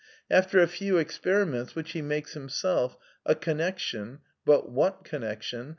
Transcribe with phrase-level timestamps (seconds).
[0.31, 5.69] After a few experiments, which he makes himself, a connection (but what connection